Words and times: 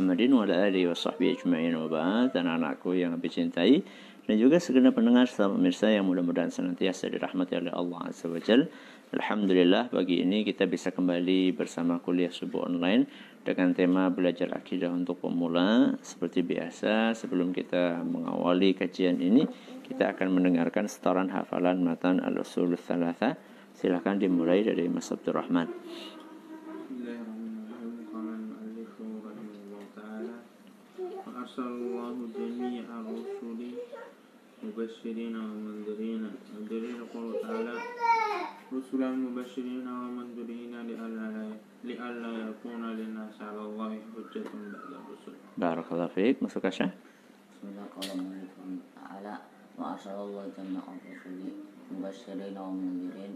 Muhammadin 0.00 0.32
wa 0.32 0.48
alihi 0.48 0.88
wa 0.88 0.96
sahbihi 0.96 1.44
ajma'in 1.44 1.76
wa 1.76 1.84
ba'd 1.84 2.32
anak-anakku 2.32 2.96
yang 2.96 3.12
lebih 3.12 3.28
cintai 3.28 3.84
dan 4.24 4.40
juga 4.40 4.56
segenap 4.56 4.96
pendengar 4.96 5.28
serta 5.28 5.52
pemirsa 5.52 5.92
yang 5.92 6.08
mudah-mudahan 6.08 6.48
senantiasa 6.48 7.12
dirahmati 7.12 7.60
oleh 7.60 7.68
Allah 7.68 8.08
Azza 8.08 8.24
wa 8.32 8.40
Jal. 8.40 8.64
Alhamdulillah 9.12 9.92
pagi 9.92 10.24
ini 10.24 10.40
kita 10.40 10.64
bisa 10.64 10.88
kembali 10.88 11.52
bersama 11.52 12.00
kuliah 12.00 12.32
subuh 12.32 12.64
online 12.64 13.12
dengan 13.44 13.76
tema 13.76 14.08
belajar 14.08 14.48
akidah 14.56 14.88
untuk 14.88 15.20
pemula. 15.20 15.92
Seperti 16.00 16.48
biasa 16.48 17.12
sebelum 17.12 17.52
kita 17.52 18.00
mengawali 18.00 18.72
kajian 18.72 19.20
ini 19.20 19.44
kita 19.84 20.16
akan 20.16 20.32
mendengarkan 20.32 20.88
setoran 20.88 21.28
hafalan 21.28 21.84
matan 21.84 22.24
al-usul. 22.24 22.72
Silahkan 23.76 24.16
dimulai 24.16 24.64
dari 24.64 24.88
Mas 24.88 25.12
Abdurrahman. 25.12 25.68
أرسل 31.50 31.66
الله 31.66 32.14
جميع 32.38 32.86
الرسل 32.86 33.58
مبشرين 34.62 35.34
ومنذرين. 35.34 36.22
والدليل 36.54 36.98
قوله 37.10 37.42
تعالى 37.42 37.74
رسلا 38.70 39.10
مبشرين 39.10 39.82
ومنذرين 39.82 40.72
لئلا 40.86 41.28
لئلا 41.84 42.32
يكون 42.48 42.82
للناس 42.98 43.36
على 43.42 43.62
الله 43.66 43.90
حجة 44.14 44.46
بعد 44.46 44.92
الرسل. 45.02 45.34
بارك 45.58 45.86
الله 45.90 46.06
فيك. 46.14 46.38
مسuk 46.38 46.62
Asya 46.70 46.94
بسم 47.50 47.64
الله 47.66 47.86
قال 47.98 48.08
المؤلف 48.14 48.54
تعالى 48.94 49.34
وأرسل 49.74 50.16
الله 50.22 50.44
جميع 50.54 50.84
الرسل 50.86 51.38
مبشرين 51.98 52.56
ومنذرين. 52.58 53.34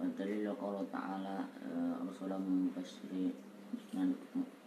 والدليل 0.00 0.48
قوله 0.56 0.88
تعالى 0.96 1.36
رسلا 2.08 2.36
مبشرين. 2.40 3.32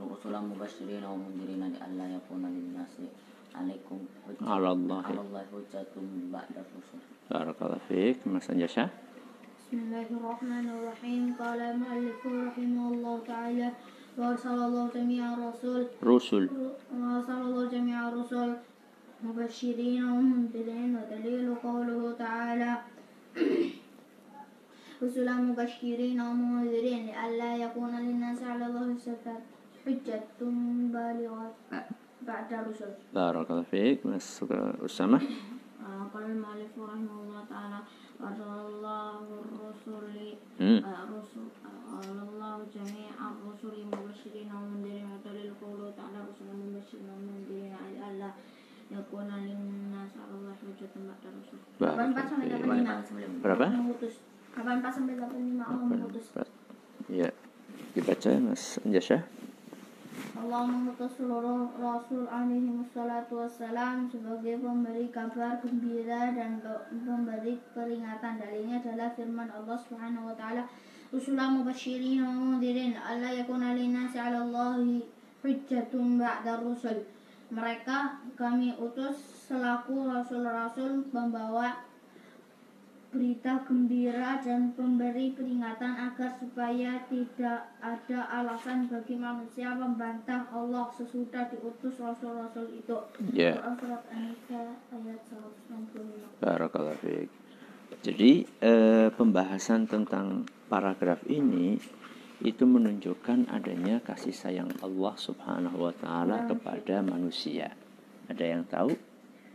رسلا 0.02 0.40
مبشرين 0.42 1.04
ومنذرين 1.04 1.64
لئلا 1.73 2.06
يكون 2.16 2.44
للناس 2.46 2.96
عليكم 3.56 3.98
حجة. 4.28 4.50
على 4.50 4.72
الله. 4.72 5.02
على 5.06 5.22
الله 5.22 5.42
حجة 5.52 5.94
بعد 6.34 6.54
الرسل. 6.64 7.00
بارك 7.32 7.58
الله 7.62 7.80
فيك. 7.90 8.18
Mas 8.26 8.50
Anjasya 8.50 8.88
بسم 9.60 9.78
الله 9.78 10.08
الرحمن 10.12 10.66
الرحيم. 10.70 11.23
قال 11.40 11.60
المؤلف 11.60 12.20
رحمه 12.26 12.84
الله 12.94 13.16
تعالى 13.28 13.70
وأرسل 14.18 14.58
الله 14.68 14.90
جميع 14.95 15.23
الرسل. 15.34 15.82
Rusul 16.02 16.45
وأرسل 16.94 17.40
الله 17.42 17.64
جميع 17.70 18.00
الرسل. 18.10 18.50
مبشرين 19.23 20.04
ومنذرين. 20.04 20.92
ودليل 20.98 21.56
قوله 21.56 22.12
تعالى 22.20 22.72
رسلا 25.03 25.34
مبشرين 25.34 26.19
ومنذرين 26.20 27.06
لئلا 27.06 27.51
يكون 27.56 27.92
للناس 28.06 28.42
على 28.42 28.67
الله 28.67 28.97
حجة 29.87 30.23
بالغة 30.95 31.47
بعد 32.27 32.48
الرسل 32.53 32.91
بارك 33.14 33.47
الله 33.51 33.62
فيك 33.70 34.01
Mas 34.05 34.27
Usama 34.83 35.23
آه، 35.89 36.05
قال 36.14 36.25
المؤلف 36.34 36.73
رحمه 36.78 37.14
الله 37.23 37.42
تعالى 37.51 37.78
أرسل 38.20 38.51
الله 38.69 39.12
الرسل 39.41 40.34
Hmm. 40.59 40.83
آه، 40.84 41.03
الرسل 41.06 41.45
قال 41.89 42.19
الله 42.28 42.55
جميع 42.75 43.11
الرسل 43.14 43.77
مبشرين 43.87 44.48
ومنذرين 44.53 45.06
ودليل 45.14 45.51
قوله 45.62 45.87
تعالى 45.97 46.19
رسلا 46.31 46.53
مبشرين 46.59 47.06
ومنذرين 47.14 47.73
لئلا 47.95 48.31
يكون 48.91 49.28
للناس 49.47 50.12
على 50.23 50.33
الله 50.39 50.53
حجة 50.61 50.92
بعد 51.09 51.23
الرسل. 51.31 51.59
Barakallahu 51.78 52.11
84 52.11 52.28
sampai 52.28 52.47
fiik. 52.51 52.67
85. 52.67 53.45
Berapa? 53.45 53.67
Mengutus. 54.54 54.94
84 54.94 54.96
sampai 54.96 55.16
85 55.18 55.66
Allah 55.66 55.86
mengutus. 55.86 56.26
Ya 57.10 57.30
dibaca 57.94 58.30
Mas 58.39 58.64
Anjasya 58.86 59.20
Allah 60.33 60.61
mengutus 60.70 61.11
seluruh 61.17 61.73
Rasul 61.77 62.30
alaihi 62.30 62.70
wassalatu 62.70 63.42
wassalam 63.42 64.05
sebagai 64.11 64.61
pemberi 64.61 65.10
kabar 65.10 65.58
gembira 65.58 66.30
dan 66.36 66.61
pe- 66.61 66.86
pemberi 67.02 67.58
peringatan. 67.73 68.38
Dalilnya 68.38 68.77
adalah 68.83 69.10
firman 69.16 69.50
Allah 69.50 69.77
Subhanahu 69.80 70.30
wa 70.30 70.36
taala, 70.38 70.70
"Rusulan 71.10 71.58
mubasysyirin 71.58 72.22
wa 72.22 72.30
mundzirin 72.30 72.94
alla 72.94 73.33
yakuna 73.33 73.73
linnasi 73.73 74.20
'ala 74.22 74.45
Allahi 74.45 75.02
hujjatun 75.42 76.22
ba'da 76.22 76.61
rusul." 76.61 77.02
Mereka 77.54 77.98
kami 78.33 78.73
utus 78.77 79.17
selaku 79.50 80.10
rasul-rasul 80.10 81.10
pembawa 81.14 81.77
berita 83.14 83.62
gembira 83.70 84.42
dan 84.42 84.74
pemberi 84.74 85.38
peringatan 85.38 85.94
agar 86.10 86.34
supaya 86.42 87.06
tidak 87.06 87.70
ada 87.78 88.20
alasan 88.34 88.90
bagi 88.90 89.14
manusia 89.14 89.78
membantah 89.78 90.50
Allah 90.50 90.90
sesudah 90.98 91.46
diutus 91.54 92.02
rasul-rasul 92.02 92.74
itu. 92.74 92.98
Ya. 93.30 93.62
Surat 93.78 94.04
An-Nisa 94.10 94.74
ayat 94.90 95.22
165. 95.30 96.42
Barakallahu 96.42 96.98
fiik. 97.06 97.30
Jadi 98.02 98.50
eh, 98.60 99.14
pembahasan 99.14 99.86
tentang 99.86 100.50
paragraf 100.68 101.22
ini 101.30 101.78
itu 102.44 102.66
menunjukkan 102.66 103.48
adanya 103.54 104.02
kasih 104.02 104.36
sayang 104.36 104.74
Allah 104.82 105.16
Subhanahu 105.16 105.88
wa 105.88 105.94
taala 105.95 106.50
kepada 106.50 107.00
manusia. 107.06 107.72
Ada 108.28 108.44
yang 108.44 108.66
tahu 108.68 108.92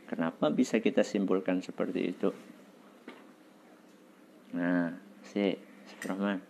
kenapa 0.09 0.49
bisa 0.49 0.81
kita 0.81 1.05
simpulkan 1.05 1.61
seperti 1.61 2.15
itu? 2.17 2.31
Nah, 4.59 4.91
si 5.23 5.55
Rahman. 6.03 6.43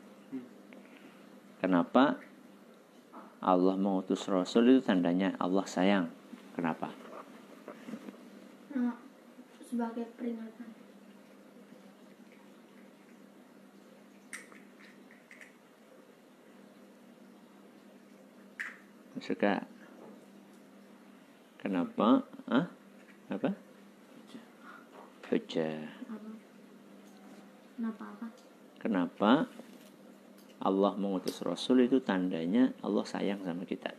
Kenapa 1.60 2.16
Allah 3.44 3.76
mengutus 3.76 4.24
Rasul 4.32 4.72
itu 4.72 4.80
tandanya 4.80 5.36
Allah 5.36 5.68
sayang? 5.68 6.08
Kenapa? 6.56 6.88
Nah, 8.72 8.96
sebagai 9.60 10.08
peringatan. 10.16 10.78
suka 19.18 19.66
kenapa 21.58 22.22
ah 22.46 22.70
apa 23.28 23.50
hujah? 25.28 25.84
Kenapa 27.78 28.04
apa? 28.10 28.26
kenapa 28.78 29.32
Allah 30.58 30.92
mengutus 30.94 31.38
Rasul 31.40 31.86
itu 31.86 32.02
tandanya 32.02 32.74
Allah 32.82 33.06
sayang 33.06 33.38
sama 33.42 33.62
kita 33.62 33.94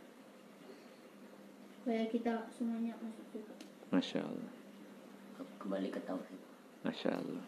Supaya 1.80 2.04
kita 2.06 2.44
semuanya 2.52 2.92
masuk 3.00 3.24
juga. 3.32 3.56
Masya 3.88 4.20
Allah 4.20 4.52
Ke- 5.34 5.48
kembali 5.58 5.88
ke 5.88 6.00
tauhid 6.04 6.40
Masya 6.84 7.10
Allah 7.14 7.44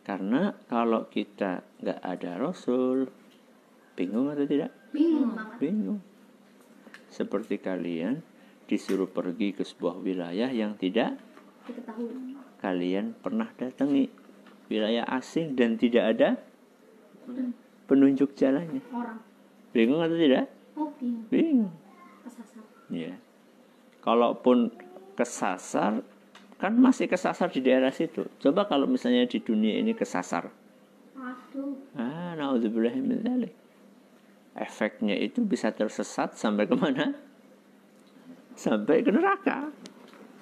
karena 0.00 0.42
kalau 0.66 1.06
kita 1.06 1.62
nggak 1.78 2.00
ada 2.00 2.30
Rasul 2.40 3.10
bingung 3.92 4.30
atau 4.30 4.46
tidak 4.46 4.70
Bingung 4.90 5.34
banget. 5.34 5.58
bingung 5.58 6.00
seperti 7.06 7.58
kalian 7.58 8.22
disuruh 8.64 9.06
pergi 9.06 9.50
ke 9.50 9.62
sebuah 9.62 9.98
wilayah 9.98 10.46
yang 10.48 10.74
tidak 10.74 11.18
Diketahui. 11.66 12.38
kalian 12.58 13.12
pernah 13.12 13.50
datangi 13.52 14.06
wilayah 14.70 15.04
asing 15.10 15.58
dan 15.58 15.74
tidak 15.74 16.16
ada 16.16 16.28
penunjuk 17.90 18.38
jalannya. 18.38 18.80
Orang. 18.94 19.18
Bingung 19.74 20.00
atau 20.00 20.16
tidak? 20.16 20.46
Oh, 20.78 20.90
bingung. 20.96 21.26
Bingung. 21.28 21.74
Kesasar. 22.22 22.62
Ya. 22.90 23.14
Kalaupun 24.00 24.70
kesasar 25.18 26.00
kan 26.56 26.72
masih 26.78 27.10
kesasar 27.10 27.50
di 27.50 27.60
daerah 27.60 27.90
situ. 27.90 28.30
Coba 28.38 28.64
kalau 28.70 28.86
misalnya 28.86 29.26
di 29.26 29.42
dunia 29.42 29.76
ini 29.82 29.92
kesasar. 29.92 30.48
Aduh. 31.18 31.76
Ah. 31.98 32.20
Efeknya 34.60 35.16
itu 35.16 35.40
bisa 35.40 35.72
tersesat 35.72 36.36
sampai 36.36 36.68
ke 36.68 36.76
mana? 36.76 37.16
Sampai 38.52 39.00
ke 39.00 39.08
neraka. 39.08 39.72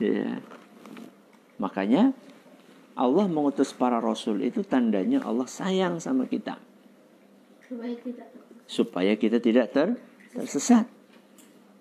Ya. 0.02 0.42
Makanya 1.62 2.10
Allah 2.98 3.30
mengutus 3.30 3.70
para 3.70 4.02
rasul 4.02 4.42
itu 4.42 4.66
tandanya 4.66 5.22
Allah 5.22 5.46
sayang 5.46 6.02
sama 6.02 6.26
kita 6.26 6.58
Supaya 8.68 9.12
kita 9.20 9.44
tidak 9.44 9.76
ter 9.76 9.88
tersesat. 10.32 10.88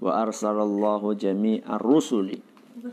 Wa 0.04 0.20
arsalallahu 0.28 1.16
jami'ar 1.16 1.80
rusuli. 1.80 2.44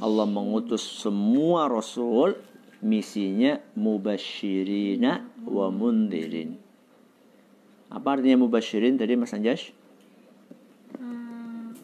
Allah 0.01 0.25
mengutus 0.25 0.81
semua 0.81 1.69
rasul 1.69 2.39
misinya 2.81 3.61
mubasyirina 3.77 5.27
wa 5.45 5.69
mundirin. 5.75 6.57
Apa 7.93 8.19
artinya 8.19 8.43
mubasyirin 8.43 8.97
tadi 8.97 9.15
Mas 9.15 9.35
Anjas? 9.37 9.71
hmm, 10.99 11.77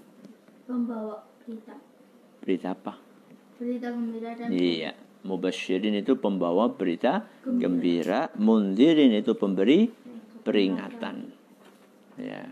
pembawa 0.67 1.23
berita. 1.45 1.75
Berita 2.43 2.69
apa? 2.73 2.93
Berita 3.61 3.93
gembira 3.93 4.33
dan 4.35 4.49
Iya, 4.51 4.97
mubasyirin 5.27 6.01
itu 6.01 6.17
pembawa 6.17 6.73
berita 6.73 7.29
gembira, 7.45 8.33
mundirin 8.41 9.13
itu 9.13 9.37
pemberi 9.37 9.91
peringatan. 10.45 11.29
Ya. 12.17 12.49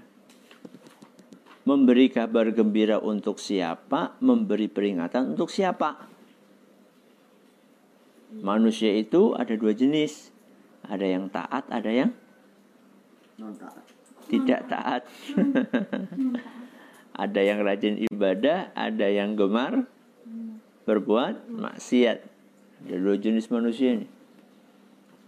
Memberi 1.68 2.08
kabar 2.08 2.48
gembira 2.52 2.96
untuk 3.00 3.36
siapa? 3.36 4.16
Memberi 4.24 4.72
peringatan 4.72 5.36
untuk 5.36 5.52
siapa? 5.52 6.08
Manusia 8.40 8.92
itu 8.96 9.36
ada 9.36 9.52
dua 9.56 9.72
jenis. 9.76 10.32
Ada 10.88 11.04
yang 11.04 11.28
taat, 11.28 11.68
ada 11.68 11.90
yang 11.92 12.10
non 13.36 13.52
taat 13.52 13.98
tidak 14.28 14.68
taat. 14.68 15.02
ada 17.24 17.40
yang 17.40 17.58
rajin 17.64 18.04
ibadah, 18.12 18.70
ada 18.76 19.06
yang 19.08 19.34
gemar 19.34 19.88
berbuat 20.84 21.48
maksiat. 21.48 22.27
Ada 22.86 22.96
dua 23.00 23.16
jenis 23.18 23.50
manusia 23.50 23.98
ini. 23.98 24.06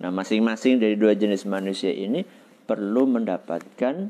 Nah, 0.00 0.08
masing-masing 0.14 0.80
dari 0.80 0.96
dua 0.96 1.12
jenis 1.12 1.44
manusia 1.44 1.92
ini 1.92 2.24
perlu 2.64 3.04
mendapatkan 3.10 4.08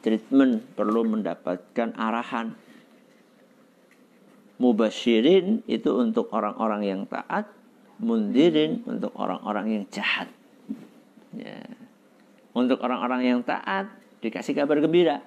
treatment, 0.00 0.62
perlu 0.72 1.04
mendapatkan 1.04 1.92
arahan. 1.98 2.56
Mubashirin 4.56 5.66
itu 5.66 5.90
untuk 5.98 6.30
orang-orang 6.30 6.86
yang 6.86 7.02
taat, 7.10 7.50
mundirin 7.98 8.80
untuk 8.86 9.12
orang-orang 9.18 9.66
yang 9.80 9.84
jahat. 9.90 10.30
Ya. 11.34 11.60
Untuk 12.52 12.78
orang-orang 12.80 13.26
yang 13.26 13.40
taat 13.42 13.90
dikasih 14.22 14.54
kabar 14.54 14.78
gembira. 14.78 15.20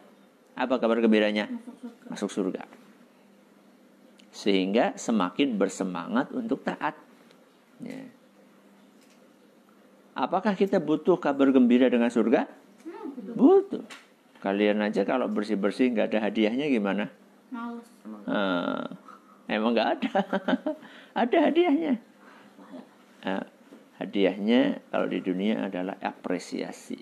Apa 0.55 0.79
kabar 0.79 1.03
gembiranya? 1.03 1.51
Masuk 2.07 2.31
surga. 2.31 2.63
Sehingga 4.31 4.95
semakin 4.95 5.59
bersemangat 5.59 6.31
untuk 6.31 6.63
taat. 6.63 7.04
Ya. 7.83 8.01
Apakah 10.16 10.56
kita 10.56 10.80
butuh 10.80 11.19
kabar 11.19 11.51
gembira 11.51 11.92
dengan 11.92 12.07
surga? 12.07 12.48
Butuh. 13.36 13.83
Kalian 14.39 14.80
aja 14.80 15.04
kalau 15.04 15.27
bersih-bersih 15.27 15.92
nggak 15.92 16.16
ada 16.16 16.19
hadiahnya 16.30 16.72
gimana? 16.72 17.12
Males. 17.51 17.89
Ah, 18.30 18.88
emang 19.51 19.75
nggak 19.75 19.89
ada. 20.00 20.13
ada 21.25 21.38
hadiahnya. 21.51 22.00
Ah, 23.25 23.44
hadiahnya 24.00 24.86
kalau 24.94 25.10
di 25.10 25.19
dunia 25.19 25.68
adalah 25.68 26.00
apresiasi. 26.00 27.01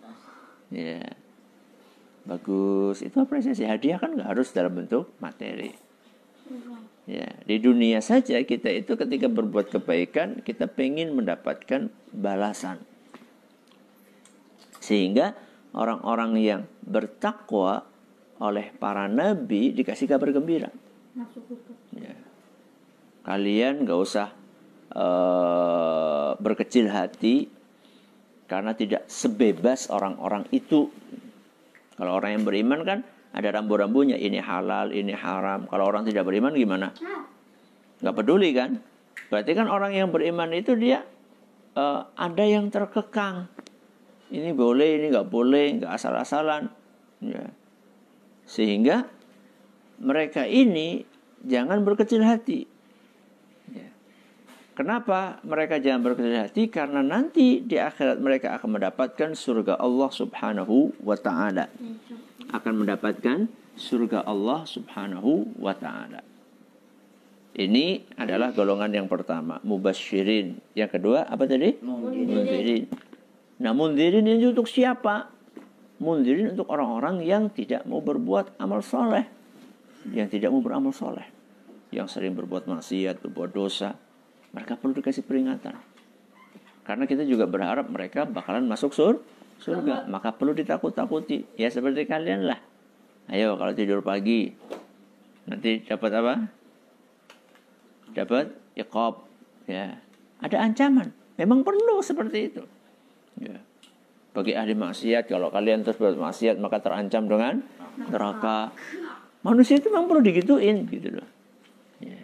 Ya. 0.74 1.04
Bagus, 2.24 3.04
itu 3.04 3.20
apresiasi. 3.20 3.68
Hadiah 3.68 4.00
kan 4.00 4.16
nggak 4.16 4.30
harus 4.32 4.50
dalam 4.56 4.74
bentuk 4.74 5.12
materi. 5.20 5.76
Ya, 7.04 7.36
di 7.44 7.60
dunia 7.60 8.00
saja 8.00 8.40
kita 8.40 8.72
itu 8.72 8.96
ketika 8.96 9.28
berbuat 9.28 9.76
kebaikan 9.76 10.40
kita 10.40 10.72
pengen 10.72 11.12
mendapatkan 11.20 11.92
balasan. 12.16 12.80
Sehingga 14.80 15.36
orang-orang 15.76 16.40
yang 16.40 16.62
bertakwa 16.80 17.84
oleh 18.40 18.72
para 18.80 19.12
nabi 19.12 19.76
dikasih 19.76 20.08
kabar 20.08 20.32
gembira. 20.32 20.72
Ya. 21.92 22.16
Kalian 23.28 23.84
nggak 23.84 24.00
usah 24.00 24.32
eh, 24.96 26.30
berkecil 26.40 26.88
hati 26.88 27.52
karena 28.48 28.76
tidak 28.80 29.12
sebebas 29.12 29.92
orang-orang 29.92 30.48
itu. 30.56 30.88
Kalau 32.00 32.16
orang 32.16 32.40
yang 32.40 32.44
beriman 32.48 32.82
kan 32.88 33.00
ada 33.34 33.50
rambu-rambunya 33.50 34.14
ini 34.14 34.38
halal, 34.38 34.94
ini 34.94 35.18
haram. 35.18 35.66
Kalau 35.66 35.90
orang 35.90 36.06
tidak 36.06 36.30
beriman 36.30 36.54
gimana? 36.54 36.94
Nggak 37.98 38.16
peduli 38.22 38.54
kan? 38.54 38.78
Berarti 39.34 39.52
kan 39.58 39.66
orang 39.66 39.98
yang 39.98 40.14
beriman 40.14 40.54
itu 40.54 40.78
dia 40.78 41.02
eh, 41.74 42.02
ada 42.14 42.44
yang 42.46 42.70
terkekang. 42.70 43.50
Ini 44.30 44.54
boleh, 44.54 45.02
ini 45.02 45.06
nggak 45.10 45.30
boleh, 45.30 45.82
nggak 45.82 45.92
asal-asalan. 45.98 46.70
Ya. 47.26 47.50
Sehingga 48.46 49.10
mereka 49.98 50.46
ini 50.46 51.02
jangan 51.42 51.82
berkecil 51.82 52.22
hati. 52.22 52.70
Ya. 53.74 53.90
Kenapa 54.78 55.42
mereka 55.42 55.82
jangan 55.82 56.06
berkecil 56.06 56.38
hati? 56.38 56.70
Karena 56.70 57.02
nanti 57.02 57.66
di 57.66 57.82
akhirat 57.82 58.22
mereka 58.22 58.58
akan 58.62 58.78
mendapatkan 58.78 59.34
surga 59.34 59.82
Allah 59.82 60.10
Subhanahu 60.14 61.02
wa 61.02 61.18
taala. 61.18 61.70
Akan 62.54 62.78
mendapatkan 62.78 63.50
surga 63.74 64.22
Allah 64.24 64.64
Subhanahu 64.70 65.58
wa 65.58 65.74
taala. 65.74 66.22
Ini 67.54 68.18
adalah 68.18 68.50
golongan 68.50 68.90
yang 68.90 69.06
pertama, 69.06 69.62
mubasyirin. 69.62 70.58
Yang 70.74 70.98
kedua 70.98 71.30
apa 71.30 71.46
tadi? 71.46 71.78
Mundirin. 71.86 72.90
Nah, 73.62 73.78
mundirin 73.78 74.26
ini 74.26 74.42
untuk 74.50 74.66
siapa? 74.66 75.30
Mundirin 76.02 76.58
untuk 76.58 76.66
orang-orang 76.74 77.22
yang 77.22 77.54
tidak 77.54 77.86
mau 77.86 78.02
berbuat 78.02 78.58
amal 78.58 78.82
soleh. 78.82 79.30
Yang 80.10 80.42
tidak 80.42 80.50
mau 80.50 80.66
beramal 80.66 80.94
soleh. 80.98 81.30
Yang 81.94 82.18
sering 82.18 82.34
berbuat 82.34 82.66
maksiat, 82.66 83.22
berbuat 83.22 83.54
dosa. 83.54 83.94
Mereka 84.58 84.82
perlu 84.82 84.98
dikasih 84.98 85.22
peringatan. 85.22 85.78
Karena 86.84 87.06
kita 87.06 87.22
juga 87.24 87.46
berharap 87.46 87.86
mereka 87.88 88.26
bakalan 88.26 88.66
masuk 88.66 88.92
sur 88.98 89.22
surga. 89.64 90.04
Maka 90.12 90.36
perlu 90.36 90.52
ditakut-takuti. 90.52 91.48
Ya 91.56 91.72
seperti 91.72 92.04
kalian 92.04 92.44
lah. 92.44 92.60
Ayo 93.32 93.56
kalau 93.56 93.72
tidur 93.72 94.04
pagi. 94.04 94.52
Nanti 95.48 95.88
dapat 95.88 96.12
apa? 96.20 96.34
Dapat 98.12 98.52
iqab. 98.76 99.24
Ya. 99.72 100.04
Ada 100.44 100.60
ancaman. 100.68 101.16
Memang 101.40 101.64
perlu 101.64 102.04
seperti 102.04 102.52
itu. 102.52 102.64
Ya. 103.40 103.64
Bagi 104.34 104.58
ahli 104.58 104.74
maksiat, 104.74 105.30
kalau 105.30 105.54
kalian 105.54 105.86
terus 105.86 105.98
berbuat 105.98 106.20
maksiat, 106.20 106.58
maka 106.58 106.82
terancam 106.82 107.30
dengan 107.30 107.62
neraka. 108.10 108.74
Manusia 109.46 109.78
itu 109.78 109.94
memang 109.94 110.10
perlu 110.10 110.26
digituin, 110.26 110.90
gitu 110.90 111.22
loh. 111.22 111.30
Ya. 112.02 112.18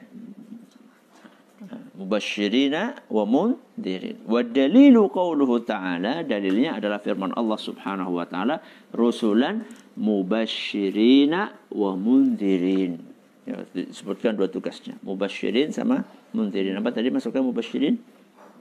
Mubashirina 2.00 2.96
wa 3.12 3.28
mundirin. 3.28 4.24
Wa 4.24 4.40
dalilu 4.40 5.12
qawluhu 5.12 5.68
ta'ala, 5.68 6.24
dalilnya 6.24 6.80
adalah 6.80 7.04
firman 7.04 7.36
Allah 7.36 7.60
subhanahu 7.60 8.16
wa 8.16 8.24
ta'ala, 8.24 8.64
rusulan 8.96 9.68
mubashirina 10.00 11.52
wa 11.76 11.92
mundirin. 12.00 13.04
Ya, 13.44 13.68
disebutkan 13.76 14.40
dua 14.40 14.48
tugasnya. 14.48 14.96
Mubashirin 15.04 15.76
sama 15.76 16.08
mundirin. 16.32 16.80
Apa 16.80 16.96
tadi 16.96 17.12
masukkan 17.12 17.44
mubashirin? 17.44 18.00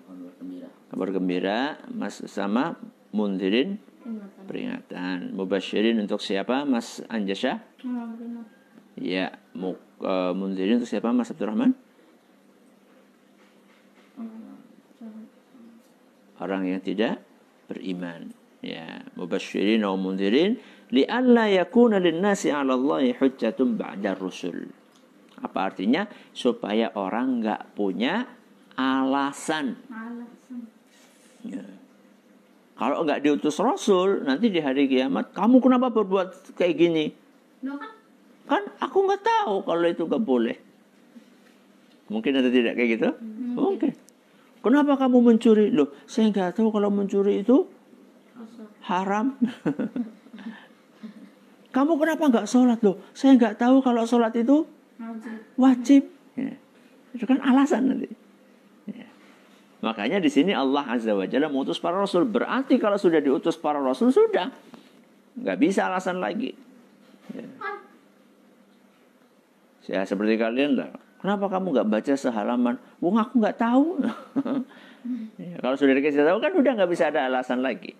kabar 0.09 0.33
gembira 0.40 0.68
kabar 0.90 1.09
gembira 1.12 1.59
mas 1.92 2.16
sama 2.26 2.75
mundirin 3.12 3.78
peringatan 4.49 5.37
mubasyirin 5.37 6.00
untuk 6.00 6.18
siapa 6.25 6.64
Mas 6.64 7.04
Anjasya 7.12 7.61
ya 8.99 9.37
mu, 9.52 9.76
eh, 10.02 10.33
mundirin 10.33 10.80
untuk 10.80 10.90
siapa 10.90 11.12
Mas 11.12 11.28
Abdurrahman 11.28 11.76
orang 16.42 16.66
yang 16.66 16.80
tidak 16.83 17.23
beriman 17.68 18.33
ya 18.64 19.02
mubasyirin 19.14 19.87
wa 19.87 19.95
mundirin 19.95 20.59
li'alla 20.90 21.47
yakuna 21.52 22.02
lin-nasi 22.02 22.50
'ala 22.50 22.75
Allahi 22.75 23.14
hujjatun 23.14 23.78
ba'da 23.78 24.18
rusul 24.18 24.66
apa 25.38 25.59
artinya 25.71 26.09
supaya 26.35 26.90
orang 26.99 27.45
nggak 27.45 27.78
punya 27.78 28.26
alasan 28.75 29.78
Alasan. 29.90 30.61
Ya. 31.47 31.62
Kalau 32.78 33.02
nggak 33.02 33.26
diutus 33.26 33.59
Rasul, 33.59 34.23
nanti 34.23 34.54
di 34.54 34.62
hari 34.62 34.87
kiamat, 34.87 35.35
kamu 35.35 35.59
kenapa 35.59 35.90
berbuat 35.90 36.54
kayak 36.54 36.75
gini? 36.78 37.11
Loh 37.66 37.75
kan? 37.75 37.90
Kan 38.47 38.62
aku 38.78 39.02
nggak 39.02 39.23
tahu 39.26 39.54
kalau 39.66 39.87
itu 39.90 40.07
nggak 40.07 40.25
boleh. 40.25 40.57
Mungkin 42.07 42.38
ada 42.38 42.49
tidak 42.49 42.78
kayak 42.78 42.90
gitu? 42.97 43.11
Mungkin. 43.59 43.92
Kenapa 44.68 45.00
kamu 45.00 45.18
mencuri? 45.25 45.72
Loh, 45.72 45.88
saya 46.04 46.28
nggak 46.28 46.60
tahu 46.60 46.68
kalau 46.68 46.92
mencuri 46.92 47.40
itu 47.40 47.64
haram. 48.84 49.40
kamu 51.76 51.92
kenapa 51.96 52.25
nggak 52.28 52.46
sholat? 52.46 52.84
Loh, 52.84 53.00
saya 53.16 53.32
nggak 53.40 53.56
tahu 53.56 53.80
kalau 53.80 54.04
sholat 54.04 54.37
itu 54.37 54.68
Wajib. 55.58 56.10
Itu 57.14 57.25
kan 57.25 57.38
alasan 57.42 57.94
nanti. 57.94 58.10
Ya. 58.90 59.06
Makanya 59.82 60.18
di 60.18 60.30
sini 60.30 60.50
Allah 60.50 60.84
Azza 60.87 61.14
wa 61.14 61.26
Jalla 61.26 61.46
mengutus 61.46 61.78
para 61.78 61.98
rasul. 61.98 62.26
Berarti 62.26 62.76
kalau 62.82 62.98
sudah 62.98 63.22
diutus 63.22 63.54
para 63.54 63.78
rasul 63.78 64.10
sudah. 64.10 64.50
Nggak 65.38 65.58
bisa 65.62 65.87
alasan 65.87 66.18
lagi. 66.18 66.52
Ya. 67.32 67.46
Ya, 69.88 70.04
seperti 70.04 70.37
kalian 70.37 70.76
lah. 70.76 70.92
Kenapa 71.18 71.50
kamu 71.50 71.66
nggak 71.75 71.88
baca 71.90 72.14
sehalaman? 72.14 72.78
Wong 73.02 73.18
aku 73.18 73.42
nggak 73.42 73.58
tahu. 73.58 73.98
ya, 75.42 75.58
kalau 75.58 75.75
sudah 75.75 75.94
dikasih 75.98 76.22
tahu 76.22 76.38
kan 76.38 76.52
udah 76.54 76.72
nggak 76.78 76.90
bisa 76.90 77.10
ada 77.10 77.26
alasan 77.26 77.58
lagi. 77.58 77.94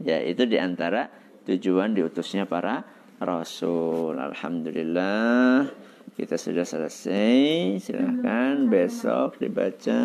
Ya 0.00 0.24
itu 0.24 0.48
di 0.48 0.56
antara 0.56 1.12
tujuan 1.44 1.92
diutusnya 1.92 2.48
para 2.48 2.80
rasul. 3.20 4.16
Alhamdulillah 4.16 5.68
kita 6.16 6.40
sudah 6.40 6.64
selesai. 6.64 7.76
Silahkan 7.76 8.64
besok 8.72 9.36
dibaca. 9.36 10.00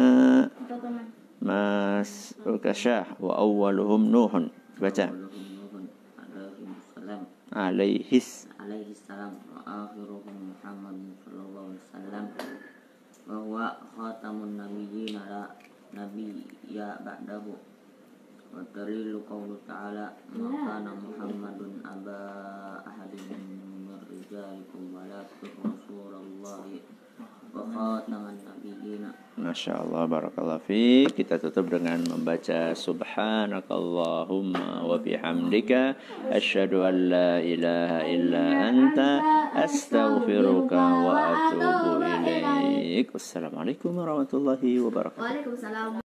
Mas 1.40 2.36
Ukasyah 2.44 3.16
wa 3.24 3.40
awwaluhum 3.40 4.12
Nuhun. 4.12 4.52
Baca. 4.76 5.08
Nuhun 5.08 5.88
alaihi 7.56 8.20
salam 8.20 9.40
wasallam 11.96 12.28
bahwa 13.26 13.66
khatamun 13.96 14.60
nabiyyin 14.60 15.16
la 15.16 15.56
nabi 15.96 16.44
ya 16.68 17.00
ba'dahu. 17.00 17.56
Wa 18.52 18.62
dalilu 18.76 19.24
qawlu 19.24 19.56
ta'ala 19.64 20.12
maka 20.36 20.84
ya. 20.84 20.92
Muhammadun 21.00 21.80
aba 21.88 22.20
ahadin 22.84 23.32
min 23.88 23.96
rijalikum 24.12 24.92
walakin 24.92 25.52
rasulullahi 25.64 26.84
Masya 29.36 29.84
Allah, 29.84 30.08
Barakallah 30.08 30.60
fi. 30.64 31.08
Kita 31.12 31.36
tutup 31.40 31.72
dengan 31.72 32.00
membaca 32.08 32.72
Subhanakallahumma 32.72 34.84
wa 34.84 34.96
bihamdika. 34.96 35.96
Asyhadu 36.32 36.88
an 36.88 36.96
la 37.12 37.32
ilaha 37.44 38.00
illa 38.08 38.72
anta 38.72 39.20
Astaghfiruka 39.56 40.80
wa 40.80 41.14
atubu 41.32 42.00
ilaik. 42.04 43.12
Wassalamualaikum 43.12 43.92
warahmatullahi 43.92 44.80
wabarakatuh. 44.80 45.20
Waalaikumsalam 45.20 46.05